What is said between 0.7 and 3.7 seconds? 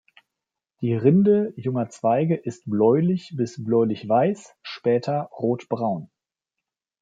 Die Rinde junger Zweige ist bläulich bis